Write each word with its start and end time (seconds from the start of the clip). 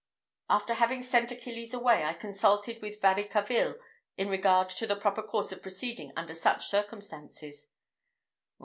After 0.49 0.73
having 0.73 1.03
sent 1.03 1.31
Achilles 1.31 1.75
away, 1.75 2.03
I 2.05 2.15
consulted 2.15 2.81
with 2.81 2.99
Varicarville 2.99 3.75
in 4.17 4.29
regard 4.29 4.67
to 4.69 4.87
the 4.87 4.95
proper 4.95 5.21
course 5.21 5.51
of 5.51 5.61
proceeding 5.61 6.11
under 6.17 6.33
such 6.33 6.65
circumstances. 6.65 7.67